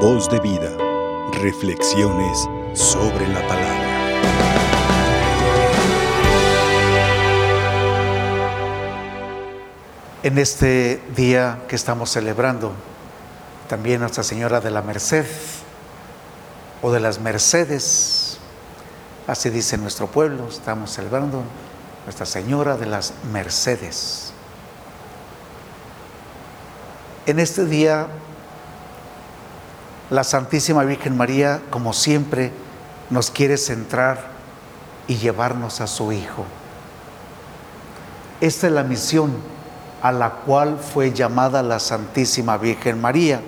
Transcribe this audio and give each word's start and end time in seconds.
Voz 0.00 0.28
de 0.28 0.38
vida. 0.40 0.76
Reflexiones 1.40 2.46
sobre 2.74 3.26
la 3.28 3.40
palabra. 3.48 3.86
En 10.22 10.36
este 10.36 11.02
día 11.16 11.62
que 11.66 11.76
estamos 11.76 12.10
celebrando, 12.10 12.72
también 13.70 14.00
Nuestra 14.00 14.22
Señora 14.22 14.60
de 14.60 14.70
la 14.70 14.82
Merced 14.82 15.24
o 16.82 16.92
de 16.92 17.00
las 17.00 17.18
Mercedes, 17.18 18.36
así 19.26 19.48
dice 19.48 19.78
nuestro 19.78 20.08
pueblo, 20.08 20.46
estamos 20.46 20.90
celebrando 20.90 21.42
Nuestra 22.04 22.26
Señora 22.26 22.76
de 22.76 22.84
las 22.84 23.14
Mercedes. 23.32 24.34
En 27.24 27.40
este 27.40 27.64
día, 27.64 28.08
la 30.10 30.22
Santísima 30.22 30.84
Virgen 30.84 31.16
María, 31.16 31.60
como 31.70 31.92
siempre, 31.92 32.52
nos 33.10 33.30
quiere 33.30 33.56
centrar 33.56 34.28
y 35.08 35.16
llevarnos 35.16 35.80
a 35.80 35.86
su 35.86 36.12
Hijo. 36.12 36.44
Esta 38.40 38.66
es 38.68 38.72
la 38.72 38.84
misión 38.84 39.32
a 40.02 40.12
la 40.12 40.30
cual 40.30 40.78
fue 40.78 41.12
llamada 41.12 41.62
la 41.62 41.80
Santísima 41.80 42.56
Virgen 42.58 43.00
María. 43.00 43.40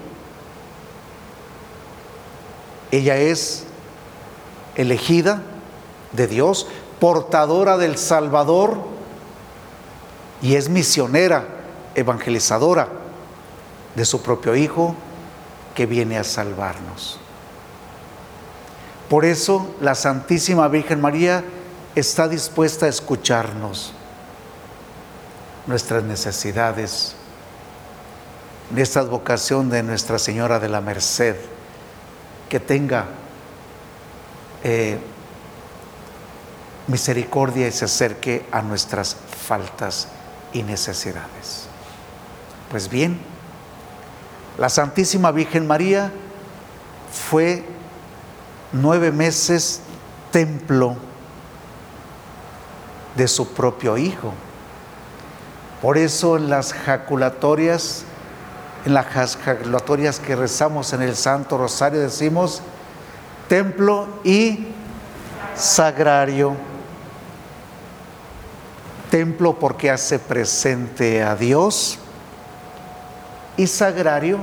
Ella 2.90 3.16
es 3.16 3.64
elegida 4.74 5.42
de 6.12 6.26
Dios, 6.26 6.66
portadora 6.98 7.76
del 7.76 7.98
Salvador 7.98 8.78
y 10.40 10.54
es 10.54 10.68
misionera, 10.68 11.46
evangelizadora 11.94 12.88
de 13.94 14.04
su 14.04 14.22
propio 14.22 14.56
Hijo 14.56 14.94
que 15.78 15.86
viene 15.86 16.18
a 16.18 16.24
salvarnos. 16.24 17.20
Por 19.08 19.24
eso 19.24 19.76
la 19.80 19.94
Santísima 19.94 20.66
Virgen 20.66 21.00
María 21.00 21.44
está 21.94 22.26
dispuesta 22.26 22.86
a 22.86 22.88
escucharnos 22.88 23.92
nuestras 25.68 26.02
necesidades, 26.02 27.14
esta 28.76 29.02
vocación 29.02 29.70
de 29.70 29.84
Nuestra 29.84 30.18
Señora 30.18 30.58
de 30.58 30.68
la 30.68 30.80
Merced, 30.80 31.36
que 32.48 32.58
tenga 32.58 33.04
eh, 34.64 34.98
misericordia 36.88 37.68
y 37.68 37.70
se 37.70 37.84
acerque 37.84 38.44
a 38.50 38.62
nuestras 38.62 39.14
faltas 39.46 40.08
y 40.52 40.64
necesidades. 40.64 41.68
Pues 42.68 42.88
bien, 42.88 43.37
la 44.58 44.68
Santísima 44.68 45.30
Virgen 45.30 45.66
María 45.68 46.10
fue 47.12 47.64
nueve 48.72 49.12
meses 49.12 49.80
templo 50.32 50.96
de 53.14 53.28
su 53.28 53.48
propio 53.54 53.96
Hijo. 53.96 54.34
Por 55.80 55.96
eso 55.96 56.36
en 56.36 56.50
las 56.50 56.72
jaculatorias, 56.72 58.02
en 58.84 58.94
las 58.94 59.06
jaculatorias 59.36 60.18
que 60.18 60.34
rezamos 60.34 60.92
en 60.92 61.02
el 61.02 61.14
Santo 61.14 61.56
Rosario 61.56 62.00
decimos 62.00 62.60
templo 63.48 64.08
y 64.24 64.66
sagrario. 65.54 66.56
Templo 69.08 69.56
porque 69.56 69.88
hace 69.88 70.18
presente 70.18 71.22
a 71.22 71.36
Dios 71.36 72.00
y 73.58 73.66
sagrario 73.66 74.38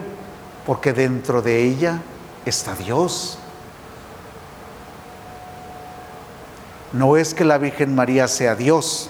porque 0.68 0.94
dentro 0.94 1.42
de 1.42 1.64
ella 1.64 2.02
está 2.46 2.76
Dios. 2.76 3.40
No 6.92 7.18
es 7.18 7.34
que 7.34 7.46
la 7.46 7.58
Virgen 7.58 7.96
María 7.96 8.28
sea 8.28 8.56
Dios, 8.56 9.10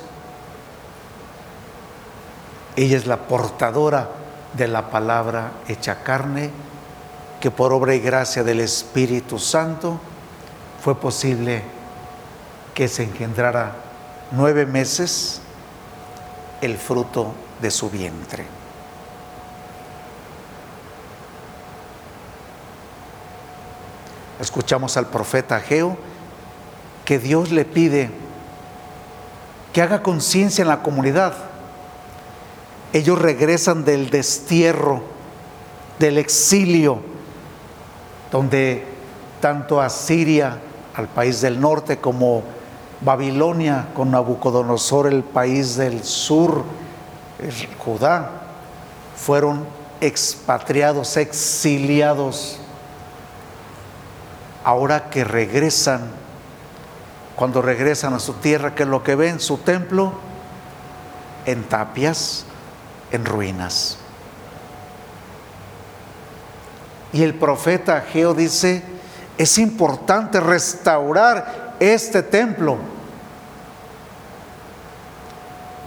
ella 2.75 2.97
es 2.97 3.07
la 3.07 3.27
portadora 3.27 4.09
de 4.53 4.67
la 4.67 4.89
palabra 4.89 5.51
hecha 5.67 6.03
carne, 6.03 6.51
que 7.39 7.51
por 7.51 7.73
obra 7.73 7.95
y 7.95 7.99
gracia 7.99 8.43
del 8.43 8.59
Espíritu 8.59 9.39
Santo 9.39 9.99
fue 10.83 10.95
posible 10.95 11.63
que 12.73 12.87
se 12.87 13.03
engendrara 13.03 13.73
nueve 14.31 14.65
meses 14.65 15.41
el 16.61 16.77
fruto 16.77 17.33
de 17.61 17.71
su 17.71 17.89
vientre. 17.89 18.64
Escuchamos 24.39 24.97
al 24.97 25.07
profeta 25.07 25.57
Ageo 25.57 25.97
que 27.05 27.19
Dios 27.19 27.51
le 27.51 27.63
pide 27.63 28.09
que 29.71 29.81
haga 29.81 30.01
conciencia 30.01 30.61
en 30.61 30.67
la 30.67 30.81
comunidad. 30.81 31.33
Ellos 32.93 33.19
regresan 33.19 33.85
del 33.85 34.09
destierro, 34.09 35.03
del 35.99 36.17
exilio, 36.17 36.99
donde 38.31 38.85
tanto 39.41 39.81
Asiria, 39.81 40.59
al 40.95 41.07
país 41.09 41.41
del 41.41 41.59
norte, 41.59 41.97
como 41.97 42.43
Babilonia, 43.01 43.87
con 43.93 44.11
Nabucodonosor, 44.11 45.07
el 45.07 45.23
país 45.23 45.75
del 45.75 46.03
sur, 46.03 46.63
Judá, 47.77 48.31
fueron 49.17 49.65
expatriados, 49.99 51.17
exiliados 51.17 52.59
ahora 54.65 55.11
que 55.11 55.23
regresan, 55.23 56.09
cuando 57.35 57.61
regresan 57.61 58.15
a 58.15 58.19
su 58.19 58.33
tierra, 58.33 58.73
que 58.73 58.83
es 58.83 58.89
lo 58.89 59.03
que 59.03 59.13
ven, 59.15 59.39
su 59.39 59.59
templo, 59.59 60.11
en 61.45 61.63
tapias, 61.65 62.45
en 63.11 63.25
ruinas. 63.25 63.99
Y 67.13 67.21
el 67.21 67.35
profeta 67.35 67.97
Ageo 67.97 68.33
dice, 68.33 68.81
es 69.37 69.59
importante 69.59 70.39
restaurar 70.39 71.75
este 71.79 72.23
templo. 72.23 72.77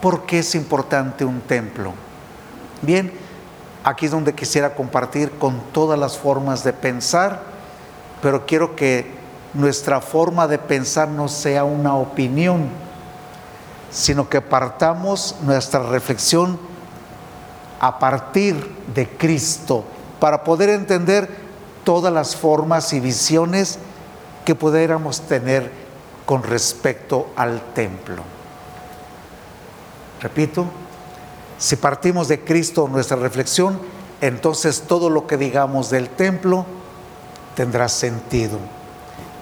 ¿Por 0.00 0.24
qué 0.24 0.38
es 0.38 0.54
importante 0.54 1.24
un 1.24 1.40
templo? 1.40 1.94
Bien, 2.80 3.12
aquí 3.82 4.06
es 4.06 4.12
donde 4.12 4.36
quisiera 4.36 4.76
compartir 4.76 5.32
con 5.32 5.60
todas 5.72 5.98
las 5.98 6.16
formas 6.16 6.62
de 6.62 6.72
pensar 6.72 7.47
pero 8.22 8.46
quiero 8.46 8.74
que 8.74 9.06
nuestra 9.54 10.00
forma 10.00 10.46
de 10.46 10.58
pensar 10.58 11.08
no 11.08 11.28
sea 11.28 11.64
una 11.64 11.96
opinión, 11.96 12.68
sino 13.90 14.28
que 14.28 14.40
partamos 14.40 15.36
nuestra 15.42 15.82
reflexión 15.82 16.58
a 17.80 17.98
partir 17.98 18.76
de 18.94 19.08
Cristo 19.08 19.84
para 20.20 20.44
poder 20.44 20.70
entender 20.70 21.28
todas 21.84 22.12
las 22.12 22.36
formas 22.36 22.92
y 22.92 23.00
visiones 23.00 23.78
que 24.44 24.54
pudiéramos 24.54 25.22
tener 25.22 25.70
con 26.26 26.42
respecto 26.42 27.28
al 27.36 27.60
templo. 27.72 28.22
Repito, 30.20 30.66
si 31.58 31.76
partimos 31.76 32.28
de 32.28 32.40
Cristo 32.44 32.88
nuestra 32.88 33.16
reflexión, 33.16 33.80
entonces 34.20 34.82
todo 34.86 35.10
lo 35.10 35.26
que 35.26 35.36
digamos 35.36 35.90
del 35.90 36.08
templo 36.10 36.66
tendrá 37.58 37.88
sentido. 37.88 38.56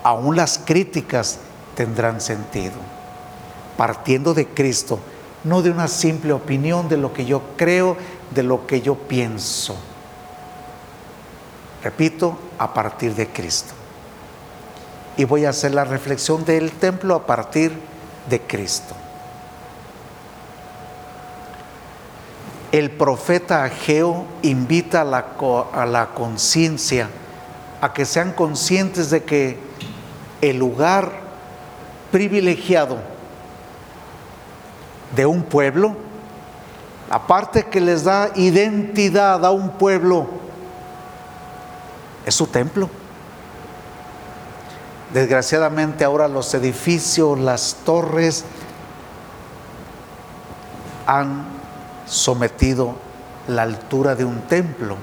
Aún 0.03 0.37
las 0.37 0.57
críticas 0.57 1.39
tendrán 1.75 2.23
sentido. 2.23 2.77
Partiendo 3.77 4.33
de 4.33 4.49
Cristo, 4.49 4.99
no 5.45 5.61
de 5.61 5.71
una 5.71 5.87
simple 5.87 6.33
opinión 6.33 6.89
de 6.89 6.97
lo 6.97 7.13
que 7.13 7.27
yo 7.27 7.43
creo, 7.59 7.99
de 8.35 8.43
lo 8.43 8.67
que 8.67 8.81
yo 8.81 8.95
pienso. 8.95 9.77
Repito, 11.85 12.39
a 12.59 12.73
partir 12.73 13.15
de 13.15 13.29
Cristo. 13.29 13.75
Y 15.19 15.25
voy 15.25 15.45
a 15.45 15.51
hacer 15.51 15.75
la 15.75 15.85
reflexión 15.85 16.43
del 16.47 16.73
templo 16.73 17.17
a 17.17 17.27
partir 17.27 17.79
de 18.31 18.41
Cristo. 18.41 18.95
El 22.73 22.93
profeta 22.93 23.63
Ageo 23.63 24.25
invita 24.41 25.03
a 25.03 25.05
la, 25.05 25.27
a 25.75 25.85
la 25.85 26.15
conciencia 26.15 27.11
a 27.87 27.93
que 27.93 28.05
sean 28.05 28.33
conscientes 28.33 29.11
de 29.11 29.23
que 29.23 29.61
el 30.41 30.59
lugar 30.59 31.21
privilegiado 32.11 32.99
de 35.15 35.25
un 35.25 35.45
pueblo, 35.45 35.95
aparte 37.09 37.67
que 37.67 37.81
les 37.81 38.03
da 38.03 38.33
identidad 38.35 39.47
a 39.47 39.53
un 39.53 39.71
pueblo, 39.71 40.27
es 42.27 42.35
su 42.35 42.49
templo. 42.49 42.91
Desgraciadamente 45.15 46.03
ahora 46.03 46.27
los 46.27 46.53
edificios, 46.55 47.39
las 47.39 47.77
torres 47.85 48.45
han 51.07 51.45
sometido 52.05 52.97
la 53.47 53.63
altura 53.63 54.17
de 54.17 54.25
un 54.25 54.41
templo 54.49 54.97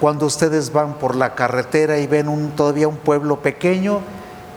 Cuando 0.00 0.26
ustedes 0.26 0.72
van 0.72 0.94
por 0.94 1.14
la 1.14 1.34
carretera 1.34 1.98
y 1.98 2.06
ven 2.06 2.52
todavía 2.56 2.88
un 2.88 2.96
pueblo 2.96 3.40
pequeño, 3.40 4.00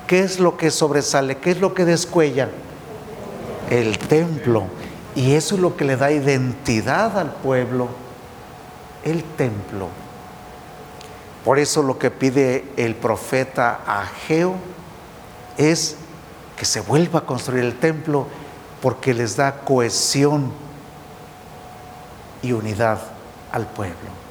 ¿qué 0.07 0.19
es 0.21 0.39
lo 0.39 0.57
que 0.57 0.71
sobresale? 0.71 1.37
¿Qué 1.37 1.51
es 1.51 1.61
lo 1.61 1.73
que 1.73 1.85
descuella? 1.85 2.49
El 3.69 3.97
templo. 3.99 4.65
Y 5.15 5.33
eso 5.33 5.55
es 5.55 5.61
lo 5.61 5.75
que 5.75 5.85
le 5.85 5.95
da 5.95 6.11
identidad 6.11 7.17
al 7.17 7.31
pueblo, 7.33 7.87
el 9.03 9.23
templo. 9.23 9.87
Por 11.43 11.59
eso 11.59 11.81
lo 11.81 11.97
que 11.97 12.11
pide 12.11 12.65
el 12.75 12.95
profeta 12.95 13.79
Ageo 13.87 14.55
es 15.57 15.95
que 16.57 16.65
se 16.65 16.81
vuelva 16.81 17.19
a 17.19 17.25
construir 17.25 17.63
el 17.63 17.79
templo 17.79 18.27
porque 18.81 19.13
les 19.13 19.37
da 19.37 19.61
cohesión 19.61 20.51
y 22.41 22.51
unidad 22.51 22.99
al 23.51 23.65
pueblo. 23.67 24.26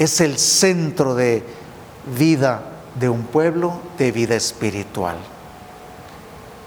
Es 0.00 0.22
el 0.22 0.38
centro 0.38 1.14
de 1.14 1.44
vida 2.16 2.62
de 2.98 3.10
un 3.10 3.24
pueblo, 3.24 3.80
de 3.98 4.10
vida 4.12 4.34
espiritual, 4.34 5.18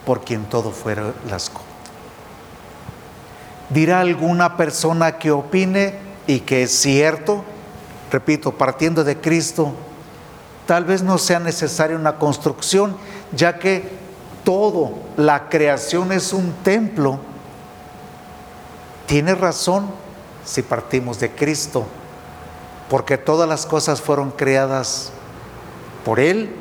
por 0.05 0.23
quien 0.23 0.45
todo 0.45 0.69
fuera 0.71 1.13
las 1.27 1.49
cosas. 1.49 1.67
Dirá 3.69 4.01
alguna 4.01 4.55
persona 4.55 5.17
que 5.17 5.31
opine 5.31 5.95
y 6.27 6.41
que 6.41 6.61
es 6.61 6.71
cierto, 6.79 7.43
repito, 8.11 8.51
partiendo 8.51 9.03
de 9.03 9.19
Cristo, 9.19 9.73
tal 10.67 10.85
vez 10.85 11.01
no 11.01 11.17
sea 11.17 11.39
necesaria 11.39 11.97
una 11.97 12.19
construcción, 12.19 12.95
ya 13.35 13.57
que 13.57 13.89
todo, 14.43 14.93
la 15.17 15.49
creación 15.49 16.11
es 16.11 16.33
un 16.33 16.53
templo. 16.63 17.19
Tiene 19.07 19.33
razón 19.33 19.87
si 20.45 20.61
partimos 20.61 21.19
de 21.19 21.31
Cristo, 21.31 21.87
porque 22.93 23.17
todas 23.17 23.49
las 23.49 23.65
cosas 23.65 24.01
fueron 24.01 24.29
creadas 24.29 25.09
por 26.05 26.19
Él 26.19 26.53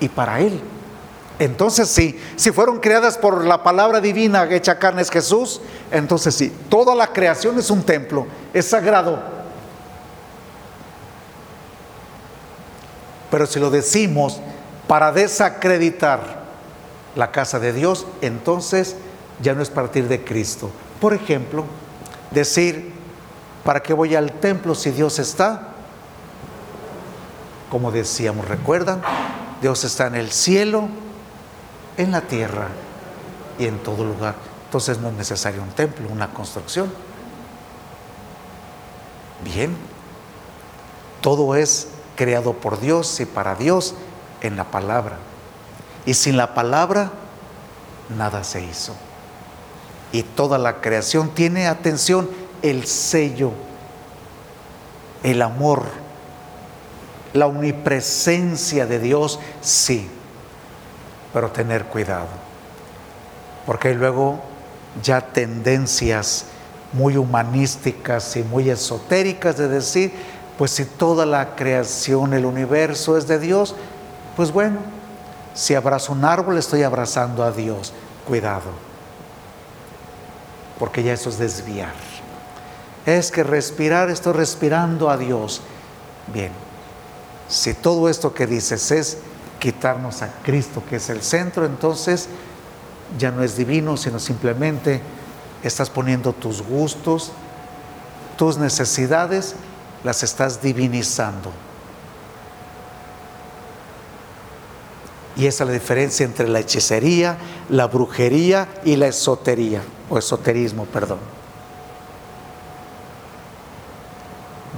y 0.00 0.08
para 0.08 0.40
Él. 0.40 0.60
Entonces 1.38 1.88
sí, 1.88 2.20
si 2.34 2.50
fueron 2.50 2.80
creadas 2.80 3.16
por 3.16 3.44
la 3.44 3.62
palabra 3.62 4.00
divina 4.00 4.48
hecha 4.50 4.80
carne 4.80 5.02
es 5.02 5.10
Jesús, 5.12 5.60
entonces 5.92 6.34
sí, 6.34 6.52
toda 6.68 6.96
la 6.96 7.12
creación 7.12 7.56
es 7.56 7.70
un 7.70 7.84
templo, 7.84 8.26
es 8.52 8.66
sagrado. 8.66 9.22
Pero 13.30 13.46
si 13.46 13.60
lo 13.60 13.70
decimos 13.70 14.40
para 14.88 15.12
desacreditar 15.12 16.42
la 17.14 17.30
casa 17.30 17.60
de 17.60 17.72
Dios, 17.72 18.08
entonces 18.22 18.96
ya 19.40 19.54
no 19.54 19.62
es 19.62 19.70
partir 19.70 20.08
de 20.08 20.24
Cristo. 20.24 20.68
Por 21.00 21.14
ejemplo, 21.14 21.64
decir, 22.32 22.95
¿para 23.66 23.82
qué 23.82 23.92
voy 23.92 24.14
al 24.14 24.30
templo 24.32 24.76
si 24.76 24.92
Dios 24.92 25.18
está? 25.18 25.70
Como 27.68 27.90
decíamos, 27.90 28.46
¿recuerdan? 28.46 29.02
Dios 29.60 29.82
está 29.82 30.06
en 30.06 30.14
el 30.14 30.30
cielo, 30.30 30.88
en 31.96 32.12
la 32.12 32.20
tierra 32.20 32.68
y 33.58 33.66
en 33.66 33.80
todo 33.80 34.04
lugar. 34.04 34.36
Entonces 34.66 34.98
no 34.98 35.08
es 35.08 35.14
necesario 35.14 35.62
un 35.62 35.70
templo, 35.70 36.08
una 36.08 36.32
construcción. 36.32 36.92
Bien, 39.42 39.76
todo 41.20 41.56
es 41.56 41.88
creado 42.14 42.52
por 42.52 42.78
Dios 42.78 43.18
y 43.18 43.26
para 43.26 43.56
Dios 43.56 43.94
en 44.42 44.56
la 44.56 44.64
palabra. 44.70 45.16
Y 46.06 46.14
sin 46.14 46.36
la 46.36 46.54
palabra, 46.54 47.10
nada 48.16 48.44
se 48.44 48.62
hizo. 48.62 48.94
Y 50.12 50.22
toda 50.22 50.56
la 50.56 50.80
creación 50.80 51.30
tiene, 51.30 51.66
atención, 51.66 52.28
el 52.70 52.86
sello, 52.86 53.52
el 55.22 55.42
amor, 55.42 55.84
la 57.32 57.46
omnipresencia 57.46 58.86
de 58.86 58.98
Dios, 58.98 59.38
sí, 59.60 60.08
pero 61.32 61.50
tener 61.50 61.84
cuidado, 61.84 62.28
porque 63.66 63.94
luego 63.94 64.40
ya 65.02 65.20
tendencias 65.20 66.46
muy 66.92 67.16
humanísticas 67.16 68.36
y 68.36 68.42
muy 68.42 68.70
esotéricas 68.70 69.56
de 69.56 69.68
decir, 69.68 70.12
pues 70.56 70.70
si 70.70 70.84
toda 70.84 71.26
la 71.26 71.54
creación, 71.54 72.32
el 72.32 72.46
universo 72.46 73.18
es 73.18 73.26
de 73.28 73.38
Dios, 73.38 73.74
pues 74.36 74.50
bueno, 74.50 74.78
si 75.54 75.74
abrazo 75.74 76.12
un 76.12 76.24
árbol 76.24 76.58
estoy 76.58 76.82
abrazando 76.82 77.42
a 77.42 77.50
Dios. 77.50 77.92
Cuidado, 78.26 78.70
porque 80.78 81.02
ya 81.02 81.12
eso 81.12 81.30
es 81.30 81.38
desviar. 81.38 82.15
Es 83.06 83.30
que 83.30 83.44
respirar, 83.44 84.10
estoy 84.10 84.32
respirando 84.32 85.08
a 85.08 85.16
Dios. 85.16 85.62
Bien, 86.34 86.50
si 87.48 87.72
todo 87.74 88.08
esto 88.08 88.34
que 88.34 88.46
dices 88.46 88.90
es 88.90 89.18
quitarnos 89.60 90.22
a 90.22 90.30
Cristo, 90.42 90.82
que 90.90 90.96
es 90.96 91.08
el 91.08 91.22
centro, 91.22 91.64
entonces 91.64 92.28
ya 93.16 93.30
no 93.30 93.44
es 93.44 93.56
divino, 93.56 93.96
sino 93.96 94.18
simplemente 94.18 95.00
estás 95.62 95.88
poniendo 95.88 96.32
tus 96.32 96.62
gustos, 96.62 97.30
tus 98.36 98.58
necesidades, 98.58 99.54
las 100.02 100.24
estás 100.24 100.60
divinizando. 100.60 101.52
Y 105.36 105.46
esa 105.46 105.64
es 105.64 105.68
la 105.68 105.74
diferencia 105.74 106.24
entre 106.24 106.48
la 106.48 106.60
hechicería, 106.60 107.36
la 107.68 107.86
brujería 107.86 108.68
y 108.84 108.96
la 108.96 109.08
esotería, 109.08 109.82
o 110.08 110.18
esoterismo, 110.18 110.86
perdón. 110.86 111.35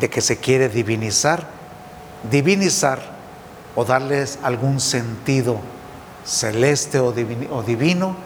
De 0.00 0.08
que 0.08 0.20
se 0.20 0.38
quiere 0.38 0.68
divinizar, 0.68 1.48
divinizar 2.30 3.00
o 3.74 3.84
darles 3.84 4.38
algún 4.42 4.80
sentido 4.80 5.60
celeste 6.24 7.00
o 7.00 7.12
divino, 7.12 7.56
o 7.56 7.62
divino 7.62 8.16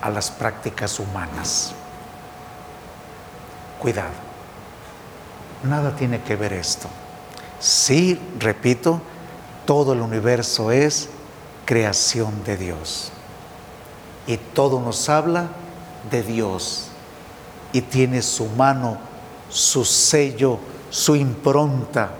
a 0.00 0.10
las 0.10 0.30
prácticas 0.30 0.98
humanas. 0.98 1.72
Cuidado, 3.78 4.12
nada 5.62 5.94
tiene 5.94 6.22
que 6.22 6.36
ver 6.36 6.52
esto. 6.52 6.88
Sí, 7.60 8.18
repito, 8.38 9.00
todo 9.66 9.92
el 9.92 10.00
universo 10.00 10.70
es 10.70 11.08
creación 11.64 12.44
de 12.44 12.56
Dios. 12.56 13.10
Y 14.26 14.36
todo 14.38 14.80
nos 14.80 15.08
habla 15.08 15.48
de 16.10 16.22
Dios. 16.22 16.88
Y 17.72 17.82
tiene 17.82 18.22
su 18.22 18.46
mano, 18.46 18.98
su 19.50 19.84
sello, 19.84 20.58
su 20.94 21.16
impronta. 21.16 22.10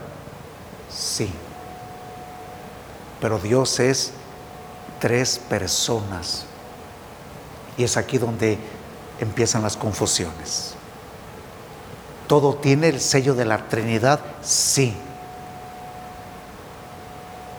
Sí. 0.91 1.31
Pero 3.21 3.39
Dios 3.39 3.79
es 3.79 4.13
tres 4.99 5.39
personas. 5.39 6.47
Y 7.77 7.85
es 7.85 7.97
aquí 7.97 8.19
donde 8.19 8.59
empiezan 9.21 9.63
las 9.63 9.77
confusiones. 9.77 10.75
¿Todo 12.27 12.55
tiene 12.55 12.89
el 12.89 13.01
sello 13.01 13.35
de 13.35 13.45
la 13.45 13.69
Trinidad? 13.69 14.21
Sí 14.43 14.97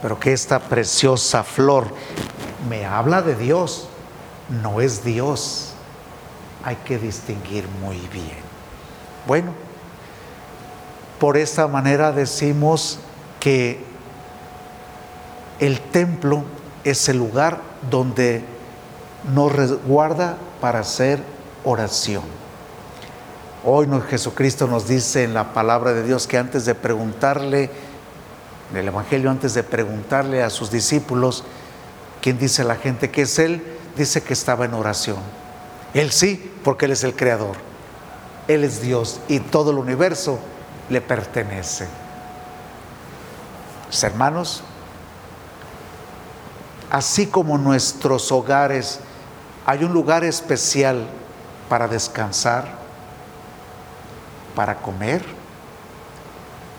pero 0.06 0.20
que 0.20 0.34
esta 0.34 0.60
preciosa 0.60 1.44
flor 1.44 1.88
me 2.70 2.86
habla 2.86 3.24
de 3.24 3.34
Dios, 3.34 3.88
no 4.50 4.80
es 4.80 5.04
Dios. 5.04 5.72
Hay 6.64 6.76
que 6.76 7.00
distinguir 7.00 7.68
muy 7.82 7.98
bien. 8.14 8.38
Bueno, 9.26 9.52
por 11.20 11.38
esta 11.38 11.68
manera 11.68 12.12
decimos 12.12 13.00
que 13.40 13.80
el 15.60 15.80
templo 15.80 16.44
es 16.84 17.08
el 17.08 17.18
lugar 17.18 17.62
donde 17.90 18.44
nos 19.34 19.52
resguarda 19.52 20.38
para 20.60 20.80
hacer 20.80 21.20
oración. 21.64 22.24
Hoy 23.64 23.88
Jesucristo 24.10 24.68
nos 24.68 24.88
dice 24.88 25.24
en 25.24 25.34
la 25.34 25.54
palabra 25.54 25.94
de 25.94 26.04
Dios 26.04 26.28
que 26.28 26.38
antes 26.38 26.66
de 26.66 26.76
preguntarle 26.76 27.72
en 28.72 28.78
el 28.78 28.88
Evangelio, 28.88 29.32
antes 29.32 29.54
de 29.54 29.64
preguntarle 29.64 30.44
a 30.44 30.50
sus 30.50 30.70
discípulos 30.70 31.44
quién 32.22 32.38
dice 32.38 32.64
la 32.64 32.76
gente 32.76 33.10
que 33.10 33.24
es 33.24 33.40
Él, 33.40 33.64
dice 33.98 34.22
que 34.22 34.34
estaba 34.34 34.66
en 34.66 34.74
oración. 34.74 35.18
Él 35.94 36.12
sí, 36.12 36.52
porque 36.64 36.86
Él 36.86 36.92
es 36.92 37.04
el 37.04 37.16
Creador. 37.16 37.56
Él 38.48 38.64
es 38.64 38.82
Dios 38.82 39.20
y 39.28 39.40
todo 39.40 39.72
el 39.72 39.78
universo 39.78 40.40
le 40.90 41.02
pertenece. 41.02 41.88
hermanos, 44.02 44.64
así 46.90 47.28
como 47.28 47.58
nuestros 47.58 48.32
hogares, 48.32 49.00
hay 49.66 49.84
un 49.84 49.94
lugar 49.94 50.24
especial 50.24 51.08
para 51.70 51.88
descansar, 51.88 52.68
para 54.56 54.76
comer, 54.76 55.24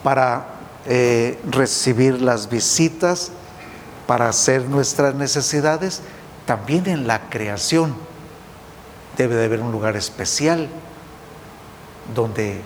para 0.02 0.46
eh, 0.84 1.40
recibir 1.50 2.20
las 2.20 2.48
visitas 2.48 3.32
para 4.06 4.28
hacer 4.28 4.62
nuestras 4.64 5.14
necesidades, 5.14 6.00
también 6.46 6.86
en 6.86 7.06
la 7.06 7.28
creación 7.28 7.94
debe 9.16 9.34
de 9.34 9.46
haber 9.46 9.60
un 9.60 9.72
lugar 9.72 9.96
especial 9.96 10.68
donde 12.14 12.62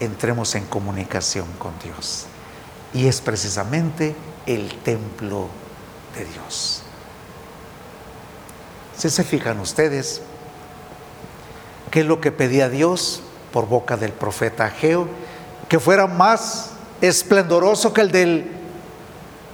entremos 0.00 0.54
en 0.54 0.64
comunicación 0.66 1.46
con 1.58 1.72
Dios. 1.82 2.26
Y 2.92 3.06
es 3.06 3.20
precisamente 3.20 4.14
el 4.46 4.74
templo 4.78 5.48
de 6.16 6.24
Dios. 6.24 6.82
Si 8.96 9.10
se 9.10 9.24
fijan 9.24 9.60
ustedes, 9.60 10.22
¿qué 11.90 12.00
es 12.00 12.06
lo 12.06 12.20
que 12.20 12.32
pedía 12.32 12.68
Dios 12.68 13.22
por 13.52 13.68
boca 13.68 13.96
del 13.96 14.12
profeta 14.12 14.66
Ageo? 14.66 15.08
Que 15.68 15.78
fuera 15.78 16.06
más 16.06 16.70
esplendoroso 17.00 17.92
que 17.92 18.00
el 18.00 18.10
del 18.10 18.50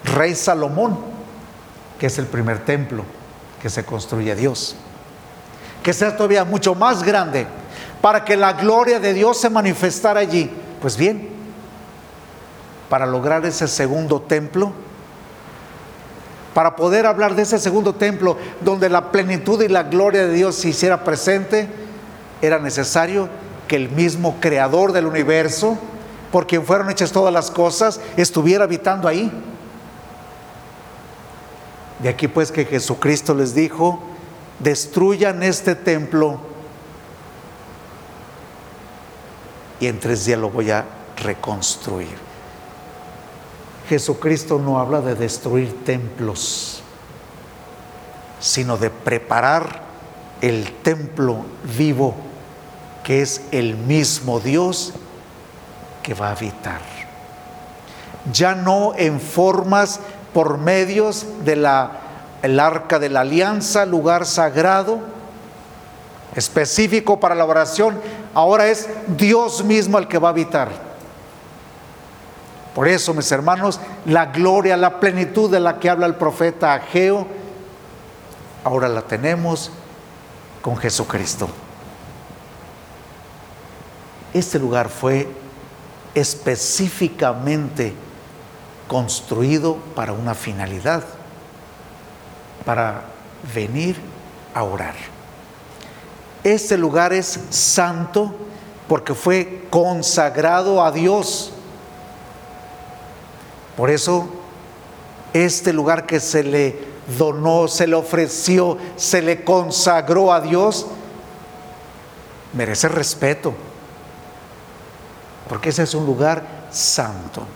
rey 0.04 0.34
Salomón, 0.34 0.98
que 1.98 2.06
es 2.06 2.18
el 2.18 2.26
primer 2.26 2.64
templo 2.64 3.04
que 3.60 3.70
se 3.70 3.84
construye 3.84 4.34
Dios. 4.36 4.76
Que 5.82 5.92
sea 5.92 6.16
todavía 6.16 6.44
mucho 6.44 6.74
más 6.74 7.02
grande 7.02 7.46
para 8.02 8.24
que 8.24 8.36
la 8.36 8.52
gloria 8.52 9.00
de 9.00 9.14
Dios 9.14 9.40
se 9.40 9.48
manifestara 9.48 10.20
allí. 10.20 10.50
Pues 10.82 10.96
bien, 10.96 11.30
para 12.90 13.06
lograr 13.06 13.46
ese 13.46 13.68
segundo 13.68 14.20
templo, 14.20 14.72
para 16.52 16.76
poder 16.76 17.06
hablar 17.06 17.34
de 17.34 17.42
ese 17.42 17.58
segundo 17.58 17.94
templo 17.94 18.36
donde 18.60 18.90
la 18.90 19.10
plenitud 19.12 19.62
y 19.62 19.68
la 19.68 19.84
gloria 19.84 20.26
de 20.26 20.34
Dios 20.34 20.56
se 20.56 20.68
hiciera 20.68 21.04
presente, 21.04 21.68
era 22.42 22.58
necesario 22.58 23.28
que 23.68 23.76
el 23.76 23.88
mismo 23.88 24.36
creador 24.40 24.92
del 24.92 25.06
universo, 25.06 25.78
por 26.32 26.46
quien 26.48 26.66
fueron 26.66 26.90
hechas 26.90 27.12
todas 27.12 27.32
las 27.32 27.50
cosas, 27.52 28.00
estuviera 28.16 28.64
habitando 28.64 29.06
ahí. 29.06 29.32
De 32.00 32.08
aquí 32.08 32.26
pues 32.26 32.50
que 32.50 32.64
Jesucristo 32.64 33.32
les 33.32 33.54
dijo, 33.54 34.02
destruyan 34.58 35.44
este 35.44 35.76
templo 35.76 36.51
y 39.82 39.88
en 39.88 39.98
tres 39.98 40.24
días 40.24 40.38
lo 40.38 40.48
voy 40.48 40.70
a 40.70 40.84
reconstruir. 41.16 42.16
Jesucristo 43.88 44.60
no 44.60 44.78
habla 44.78 45.00
de 45.00 45.16
destruir 45.16 45.84
templos, 45.84 46.84
sino 48.38 48.76
de 48.76 48.90
preparar 48.90 49.82
el 50.40 50.70
templo 50.84 51.44
vivo 51.76 52.14
que 53.02 53.22
es 53.22 53.42
el 53.50 53.76
mismo 53.76 54.38
Dios 54.38 54.92
que 56.04 56.14
va 56.14 56.28
a 56.28 56.36
habitar. 56.36 56.80
Ya 58.32 58.54
no 58.54 58.92
en 58.96 59.18
formas 59.18 59.98
por 60.32 60.58
medios 60.58 61.26
de 61.44 61.56
la 61.56 61.98
el 62.42 62.60
arca 62.60 63.00
de 63.00 63.08
la 63.08 63.22
alianza, 63.22 63.84
lugar 63.84 64.26
sagrado, 64.26 65.00
específico 66.34 67.20
para 67.20 67.34
la 67.34 67.44
oración, 67.44 68.00
ahora 68.34 68.68
es 68.68 68.88
Dios 69.06 69.64
mismo 69.64 69.98
el 69.98 70.08
que 70.08 70.18
va 70.18 70.28
a 70.28 70.32
habitar. 70.32 70.70
Por 72.74 72.88
eso, 72.88 73.12
mis 73.12 73.30
hermanos, 73.30 73.80
la 74.06 74.26
gloria, 74.26 74.76
la 74.76 74.98
plenitud 74.98 75.50
de 75.50 75.60
la 75.60 75.78
que 75.78 75.90
habla 75.90 76.06
el 76.06 76.14
profeta 76.14 76.72
Ageo, 76.72 77.26
ahora 78.64 78.88
la 78.88 79.02
tenemos 79.02 79.70
con 80.62 80.76
Jesucristo. 80.76 81.48
Este 84.32 84.58
lugar 84.58 84.88
fue 84.88 85.28
específicamente 86.14 87.92
construido 88.88 89.76
para 89.94 90.12
una 90.12 90.34
finalidad, 90.34 91.02
para 92.64 93.02
venir 93.54 93.96
a 94.54 94.62
orar. 94.62 95.11
Este 96.44 96.76
lugar 96.76 97.12
es 97.12 97.38
santo 97.50 98.34
porque 98.88 99.14
fue 99.14 99.64
consagrado 99.70 100.82
a 100.84 100.90
Dios. 100.90 101.52
Por 103.76 103.90
eso, 103.90 104.28
este 105.32 105.72
lugar 105.72 106.04
que 106.04 106.20
se 106.20 106.42
le 106.42 106.92
donó, 107.16 107.68
se 107.68 107.86
le 107.86 107.94
ofreció, 107.94 108.76
se 108.96 109.22
le 109.22 109.44
consagró 109.44 110.32
a 110.32 110.40
Dios, 110.40 110.86
merece 112.52 112.88
respeto, 112.88 113.54
porque 115.48 115.70
ese 115.70 115.84
es 115.84 115.94
un 115.94 116.04
lugar 116.04 116.42
santo. 116.70 117.46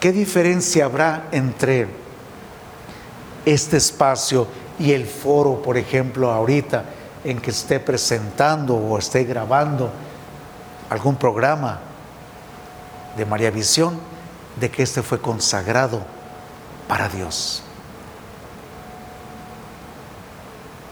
¿Qué 0.00 0.12
diferencia 0.12 0.84
habrá 0.84 1.28
entre 1.32 1.88
este 3.44 3.76
espacio 3.76 4.46
y 4.78 4.92
el 4.92 5.06
foro, 5.06 5.62
por 5.62 5.76
ejemplo, 5.76 6.30
ahorita 6.30 6.84
en 7.24 7.40
que 7.40 7.50
esté 7.50 7.80
presentando 7.80 8.74
o 8.76 8.98
esté 8.98 9.24
grabando 9.24 9.90
algún 10.90 11.16
programa 11.16 11.80
de 13.16 13.24
María 13.24 13.50
Visión, 13.50 13.98
de 14.60 14.70
que 14.70 14.82
este 14.82 15.02
fue 15.02 15.20
consagrado 15.20 16.02
para 16.88 17.08
Dios. 17.08 17.62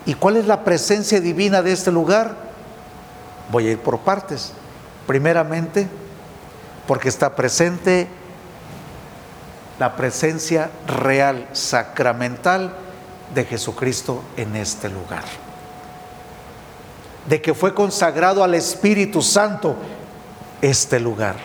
¿Y 0.05 0.15
cuál 0.15 0.37
es 0.37 0.47
la 0.47 0.65
presencia 0.65 1.21
divina 1.21 1.63
de 1.63 1.73
este 1.73 1.93
lugar? 1.93 2.35
Voy 3.51 3.69
a 3.69 3.73
ir 3.73 3.79
por 3.79 4.01
partes. 4.01 4.53
Primeramente, 5.07 5.89
porque 6.87 7.09
está 7.09 7.37
presente 7.37 8.09
la 9.79 9.95
presencia 9.95 10.71
real, 10.87 11.49
sacramental 11.53 12.75
de 13.35 13.45
Jesucristo 13.45 14.23
en 14.37 14.57
este 14.57 14.89
lugar. 14.89 15.25
De 17.27 17.41
que 17.41 17.55
fue 17.55 17.75
consagrado 17.75 18.43
al 18.43 18.55
Espíritu 18.55 19.23
Santo 19.23 19.77
este 20.61 21.01
lugar. 21.01 21.37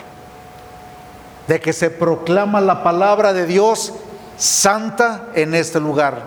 De 1.46 1.60
que 1.60 1.72
se 1.72 1.90
proclama 1.90 2.60
la 2.60 2.82
palabra 2.82 3.32
de 3.32 3.46
Dios 3.46 3.94
santa 4.36 5.28
en 5.34 5.54
este 5.54 5.80
lugar. 5.80 6.22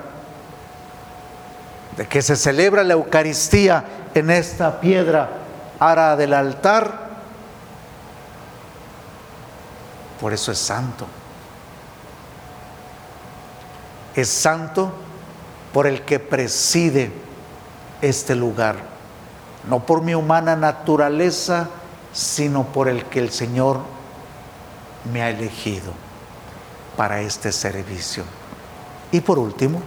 De 1.98 2.08
que 2.08 2.22
se 2.22 2.36
celebra 2.36 2.84
la 2.84 2.94
Eucaristía 2.94 3.86
en 4.13 4.30
esta 4.30 4.80
piedra 4.80 5.30
ara 5.80 6.15
del 6.15 6.34
altar. 6.34 7.10
Por 10.20 10.34
eso 10.34 10.51
es 10.51 10.60
santo. 10.60 11.06
Es 14.15 14.30
santo 14.30 14.91
por 15.74 15.88
el 15.88 16.04
que 16.04 16.20
preside 16.20 17.12
este 18.01 18.36
lugar, 18.36 18.75
no 19.70 19.86
por 19.86 20.01
mi 20.01 20.13
humana 20.13 20.56
naturaleza, 20.56 21.70
sino 22.13 22.66
por 22.66 22.90
el 22.90 23.06
que 23.06 23.20
el 23.20 23.32
Señor 23.32 23.80
me 25.12 25.22
ha 25.22 25.30
elegido 25.30 25.94
para 26.98 27.22
este 27.22 27.51
servicio. 27.51 28.24
Y 29.12 29.22
por 29.22 29.40
último, 29.40 29.82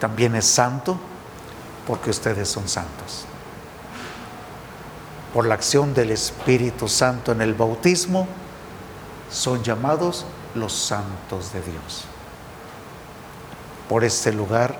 también 0.00 0.34
es 0.34 0.46
santo 0.46 0.96
porque 1.86 2.10
ustedes 2.10 2.48
son 2.48 2.68
santos. 2.68 3.26
Por 5.34 5.46
la 5.46 5.54
acción 5.54 5.94
del 5.94 6.10
Espíritu 6.10 6.88
Santo 6.88 7.32
en 7.32 7.42
el 7.42 7.54
bautismo, 7.54 8.26
son 9.30 9.62
llamados 9.62 10.26
los 10.54 10.72
santos 10.74 11.52
de 11.54 11.62
Dios 11.62 12.06
por 13.92 14.04
este 14.04 14.32
lugar 14.32 14.74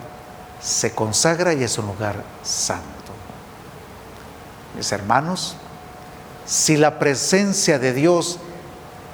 se 0.59 0.92
consagra 0.92 1.52
y 1.52 1.62
es 1.62 1.76
un 1.76 1.85
lugar 1.85 2.25
santo. 2.42 3.12
Mis 4.75 4.90
hermanos, 4.90 5.54
si 6.47 6.78
la 6.78 6.99
presencia 6.99 7.78
de 7.78 7.92
Dios, 7.92 8.38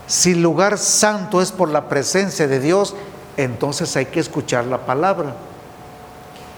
si 0.07 0.35
el 0.35 0.41
lugar 0.41 0.79
santo 0.79 1.43
es 1.43 1.51
por 1.51 1.69
la 1.69 1.89
presencia 1.89 2.47
de 2.47 2.61
Dios, 2.61 2.95
entonces 3.37 3.97
hay 3.97 4.07
que 4.07 4.21
escuchar 4.21 4.67
la 4.67 4.87
palabra. 4.87 5.35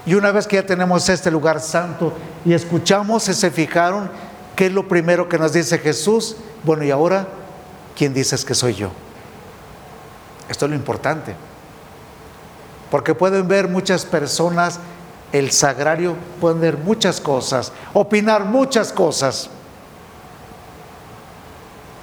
Y 0.05 0.13
una 0.13 0.31
vez 0.31 0.45
que 0.45 0.57
ya 0.57 0.65
tenemos 0.67 1.09
este 1.09 1.31
lugar 1.31 1.61
santo 1.61 2.13
y 2.45 2.53
escuchamos 2.53 3.27
y 3.27 3.33
se 3.33 3.49
fijaron, 3.49 4.11
¿qué 4.55 4.67
es 4.67 4.71
lo 4.71 4.87
primero 4.87 5.27
que 5.27 5.39
nos 5.39 5.51
dice 5.51 5.79
Jesús? 5.79 6.35
Bueno, 6.63 6.83
y 6.83 6.91
ahora, 6.91 7.27
¿quién 7.97 8.13
dices 8.13 8.45
que 8.45 8.53
soy 8.53 8.75
yo? 8.75 8.91
Esto 10.47 10.65
es 10.65 10.69
lo 10.69 10.77
importante. 10.77 11.35
Porque 12.91 13.15
pueden 13.15 13.47
ver 13.47 13.67
muchas 13.67 14.05
personas 14.05 14.79
el 15.31 15.51
sagrario, 15.51 16.15
pueden 16.39 16.59
ver 16.59 16.77
muchas 16.77 17.21
cosas, 17.21 17.71
opinar 17.93 18.45
muchas 18.45 18.91
cosas. 18.91 19.49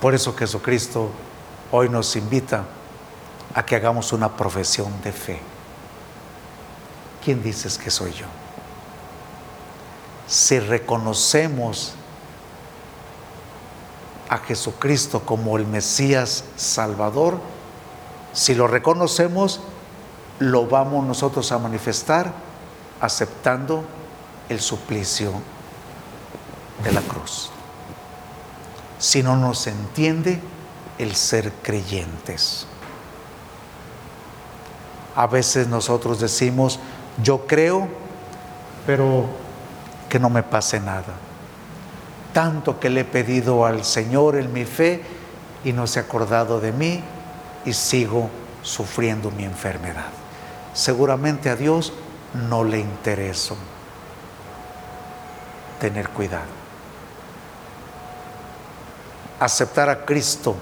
Por 0.00 0.14
eso 0.14 0.34
Jesucristo 0.34 1.10
hoy 1.70 1.90
nos 1.90 2.16
invita 2.16 2.64
a 3.54 3.64
que 3.66 3.76
hagamos 3.76 4.12
una 4.12 4.34
profesión 4.34 4.92
de 5.02 5.12
fe. 5.12 5.40
¿Quién 7.22 7.42
dices 7.42 7.76
que 7.76 7.90
soy 7.90 8.12
yo? 8.12 8.26
Si 10.26 10.58
reconocemos 10.58 11.92
a 14.28 14.38
Jesucristo 14.38 15.20
como 15.20 15.58
el 15.58 15.66
Mesías 15.66 16.44
Salvador, 16.56 17.38
si 18.32 18.54
lo 18.54 18.66
reconocemos, 18.66 19.60
lo 20.40 20.66
vamos 20.66 21.06
nosotros 21.06 21.50
a 21.52 21.58
manifestar 21.58 22.32
aceptando 23.00 23.84
el 24.48 24.60
suplicio 24.60 25.32
de 26.82 26.92
la 26.92 27.00
cruz. 27.02 27.50
si 28.98 29.22
no 29.22 29.36
nos 29.36 29.68
entiende 29.68 30.40
el 30.98 31.14
ser 31.14 31.52
creyentes. 31.62 32.66
A 35.14 35.28
veces 35.28 35.68
nosotros 35.68 36.18
decimos, 36.18 36.80
yo 37.22 37.46
creo, 37.46 37.88
pero 38.86 39.26
que 40.08 40.18
no 40.18 40.30
me 40.30 40.42
pase 40.42 40.80
nada. 40.80 41.14
Tanto 42.32 42.80
que 42.80 42.90
le 42.90 43.02
he 43.02 43.04
pedido 43.04 43.64
al 43.64 43.84
Señor 43.84 44.36
en 44.36 44.52
mi 44.52 44.64
fe 44.64 45.02
y 45.64 45.72
no 45.72 45.86
se 45.86 46.00
ha 46.00 46.02
acordado 46.02 46.60
de 46.60 46.72
mí 46.72 47.02
y 47.64 47.72
sigo 47.72 48.28
sufriendo 48.62 49.30
mi 49.30 49.44
enfermedad. 49.44 50.10
Seguramente 50.74 51.50
a 51.50 51.56
Dios 51.56 51.92
no 52.48 52.64
le 52.64 52.78
intereso. 52.78 53.56
Tener 55.80 56.08
cuidado. 56.10 56.58
Aceptar 59.40 59.88
a 59.88 60.04
Cristo 60.04 60.56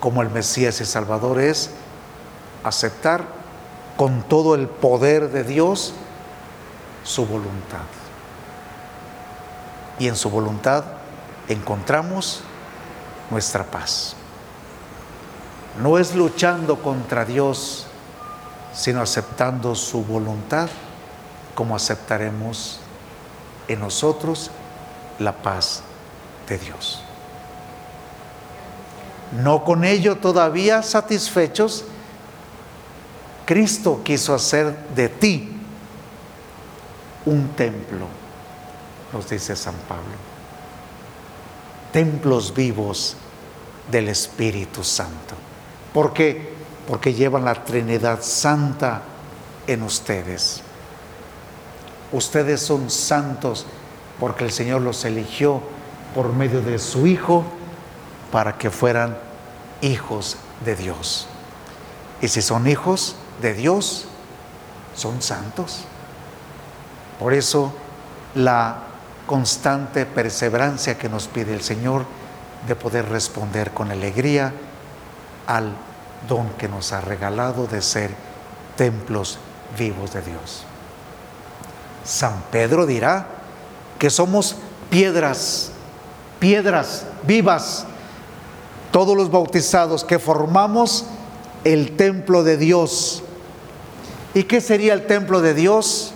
como 0.00 0.22
el 0.22 0.30
Mesías 0.30 0.80
y 0.80 0.84
Salvador 0.84 1.40
es 1.40 1.70
aceptar 2.62 3.24
con 3.96 4.22
todo 4.22 4.54
el 4.54 4.68
poder 4.68 5.30
de 5.30 5.44
Dios 5.44 5.94
su 7.04 7.26
voluntad. 7.26 7.84
Y 9.98 10.08
en 10.08 10.16
su 10.16 10.30
voluntad 10.30 10.84
encontramos 11.48 12.40
nuestra 13.30 13.64
paz. 13.64 14.16
No 15.80 15.98
es 15.98 16.14
luchando 16.14 16.82
contra 16.82 17.24
Dios, 17.24 17.86
sino 18.74 19.00
aceptando 19.00 19.74
su 19.74 20.04
voluntad, 20.04 20.68
como 21.54 21.76
aceptaremos 21.76 22.80
en 23.68 23.80
nosotros 23.80 24.50
la 25.18 25.32
paz 25.32 25.82
de 26.48 26.58
Dios. 26.58 27.02
No 29.40 29.64
con 29.64 29.84
ello 29.84 30.16
todavía 30.16 30.82
satisfechos, 30.82 31.84
Cristo 33.46 34.00
quiso 34.04 34.34
hacer 34.34 34.76
de 34.94 35.08
ti 35.08 35.50
un 37.26 37.48
templo, 37.50 38.06
nos 39.12 39.28
dice 39.28 39.56
San 39.56 39.74
Pablo. 39.88 40.02
Templos 41.92 42.52
vivos 42.54 43.16
del 43.90 44.08
Espíritu 44.08 44.82
Santo. 44.82 45.34
¿Por 45.92 46.12
qué? 46.12 46.53
Porque 46.88 47.14
llevan 47.14 47.44
la 47.44 47.64
Trinidad 47.64 48.20
Santa 48.22 49.02
en 49.66 49.82
ustedes. 49.82 50.62
Ustedes 52.12 52.60
son 52.60 52.90
santos 52.90 53.66
porque 54.20 54.44
el 54.44 54.52
Señor 54.52 54.82
los 54.82 55.04
eligió 55.04 55.60
por 56.14 56.32
medio 56.32 56.60
de 56.60 56.78
su 56.78 57.06
Hijo 57.06 57.44
para 58.30 58.56
que 58.56 58.70
fueran 58.70 59.16
hijos 59.80 60.36
de 60.64 60.76
Dios. 60.76 61.26
Y 62.20 62.28
si 62.28 62.42
son 62.42 62.66
hijos 62.66 63.16
de 63.42 63.54
Dios, 63.54 64.06
son 64.94 65.20
santos. 65.22 65.84
Por 67.18 67.34
eso 67.34 67.72
la 68.34 68.78
constante 69.26 70.06
perseverancia 70.06 70.98
que 70.98 71.08
nos 71.08 71.28
pide 71.28 71.54
el 71.54 71.62
Señor 71.62 72.04
de 72.66 72.76
poder 72.76 73.08
responder 73.08 73.72
con 73.72 73.90
alegría 73.90 74.52
al 75.46 75.72
don 76.28 76.48
que 76.50 76.68
nos 76.68 76.92
ha 76.92 77.00
regalado 77.00 77.66
de 77.66 77.82
ser 77.82 78.10
templos 78.76 79.38
vivos 79.78 80.12
de 80.12 80.22
Dios. 80.22 80.64
San 82.04 82.42
Pedro 82.50 82.86
dirá 82.86 83.26
que 83.98 84.10
somos 84.10 84.56
piedras, 84.90 85.70
piedras 86.38 87.06
vivas, 87.22 87.86
todos 88.92 89.16
los 89.16 89.30
bautizados 89.30 90.04
que 90.04 90.18
formamos 90.18 91.06
el 91.64 91.96
templo 91.96 92.44
de 92.44 92.56
Dios. 92.56 93.22
¿Y 94.34 94.44
qué 94.44 94.60
sería 94.60 94.92
el 94.92 95.06
templo 95.06 95.40
de 95.40 95.54
Dios? 95.54 96.12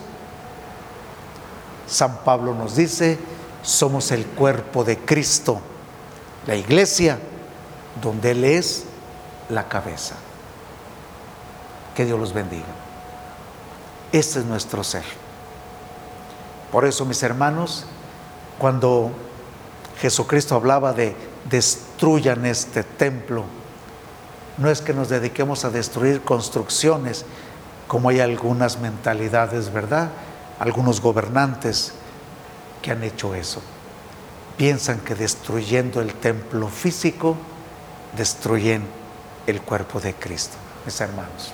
San 1.86 2.18
Pablo 2.18 2.54
nos 2.54 2.76
dice, 2.76 3.18
somos 3.62 4.10
el 4.12 4.26
cuerpo 4.26 4.84
de 4.84 4.98
Cristo, 4.98 5.60
la 6.46 6.54
iglesia, 6.54 7.18
donde 8.02 8.32
Él 8.32 8.44
es 8.44 8.84
la 9.48 9.68
cabeza. 9.68 10.14
Que 11.94 12.04
Dios 12.04 12.18
los 12.18 12.32
bendiga. 12.32 12.66
Este 14.12 14.38
es 14.38 14.44
nuestro 14.44 14.84
ser. 14.84 15.04
Por 16.72 16.84
eso, 16.84 17.04
mis 17.04 17.22
hermanos, 17.22 17.86
cuando 18.58 19.10
Jesucristo 20.00 20.54
hablaba 20.54 20.92
de 20.92 21.16
destruyan 21.48 22.46
este 22.46 22.84
templo, 22.84 23.44
no 24.58 24.70
es 24.70 24.80
que 24.80 24.92
nos 24.92 25.08
dediquemos 25.08 25.64
a 25.64 25.70
destruir 25.70 26.22
construcciones, 26.22 27.24
como 27.86 28.08
hay 28.08 28.20
algunas 28.20 28.78
mentalidades, 28.80 29.72
¿verdad? 29.72 30.10
Algunos 30.58 31.00
gobernantes 31.00 31.92
que 32.82 32.90
han 32.90 33.02
hecho 33.02 33.34
eso. 33.34 33.62
Piensan 34.56 34.98
que 35.00 35.14
destruyendo 35.14 36.00
el 36.00 36.14
templo 36.14 36.68
físico, 36.68 37.36
destruyen 38.16 38.97
el 39.48 39.62
cuerpo 39.62 39.98
de 39.98 40.14
Cristo. 40.14 40.56
Mis 40.84 41.00
hermanos, 41.00 41.52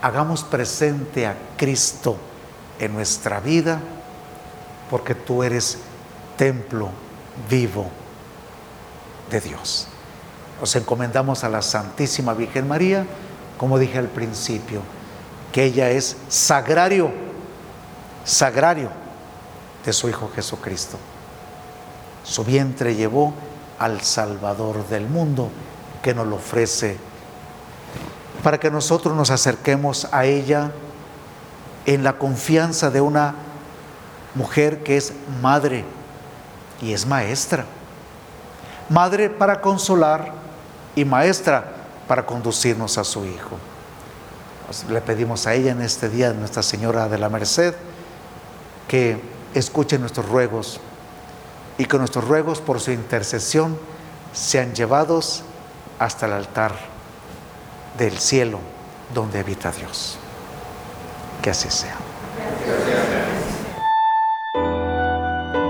hagamos 0.00 0.42
presente 0.42 1.26
a 1.26 1.36
Cristo 1.56 2.16
en 2.78 2.94
nuestra 2.94 3.38
vida, 3.38 3.78
porque 4.90 5.14
tú 5.14 5.42
eres 5.42 5.78
templo 6.38 6.88
vivo 7.50 7.86
de 9.30 9.40
Dios. 9.42 9.88
Nos 10.58 10.74
encomendamos 10.74 11.44
a 11.44 11.50
la 11.50 11.60
Santísima 11.60 12.32
Virgen 12.32 12.66
María, 12.66 13.04
como 13.58 13.78
dije 13.78 13.98
al 13.98 14.08
principio, 14.08 14.80
que 15.52 15.64
ella 15.64 15.90
es 15.90 16.16
sagrario, 16.28 17.10
sagrario 18.24 18.88
de 19.84 19.92
su 19.92 20.08
Hijo 20.08 20.30
Jesucristo. 20.34 20.96
Su 22.24 22.42
vientre 22.42 22.94
llevó 22.94 23.34
al 23.78 24.00
Salvador 24.00 24.88
del 24.88 25.06
mundo 25.06 25.50
que 26.06 26.14
nos 26.14 26.28
lo 26.28 26.36
ofrece 26.36 26.98
para 28.44 28.60
que 28.60 28.70
nosotros 28.70 29.16
nos 29.16 29.32
acerquemos 29.32 30.06
a 30.12 30.24
ella 30.24 30.70
en 31.84 32.04
la 32.04 32.12
confianza 32.12 32.92
de 32.92 33.00
una 33.00 33.34
mujer 34.36 34.84
que 34.84 34.98
es 34.98 35.12
madre 35.42 35.84
y 36.80 36.92
es 36.92 37.06
maestra. 37.06 37.64
Madre 38.88 39.30
para 39.30 39.60
consolar 39.60 40.30
y 40.94 41.04
maestra 41.04 41.72
para 42.06 42.24
conducirnos 42.24 42.98
a 42.98 43.02
su 43.02 43.26
Hijo. 43.26 43.58
Le 44.88 45.00
pedimos 45.00 45.48
a 45.48 45.54
ella 45.54 45.72
en 45.72 45.82
este 45.82 46.08
día, 46.08 46.32
Nuestra 46.32 46.62
Señora 46.62 47.08
de 47.08 47.18
la 47.18 47.28
Merced, 47.28 47.74
que 48.86 49.20
escuche 49.54 49.98
nuestros 49.98 50.28
ruegos 50.28 50.78
y 51.78 51.84
que 51.86 51.98
nuestros 51.98 52.28
ruegos 52.28 52.60
por 52.60 52.78
su 52.78 52.92
intercesión 52.92 53.76
sean 54.32 54.72
llevados 54.72 55.42
hasta 55.98 56.26
el 56.26 56.32
altar 56.32 56.72
del 57.98 58.18
cielo 58.18 58.60
donde 59.14 59.38
habita 59.38 59.70
Dios. 59.72 60.18
Que 61.42 61.50
así 61.50 61.70
sea. 61.70 61.96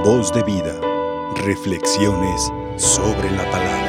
Voz 0.04 0.32
de 0.32 0.42
vida. 0.42 0.72
Reflexiones 1.34 2.52
sobre 2.76 3.30
la 3.30 3.50
palabra. 3.50 3.85